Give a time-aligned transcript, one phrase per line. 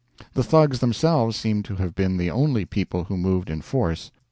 [0.33, 4.09] The Thugs themselves seem to have been the only people who moved in force.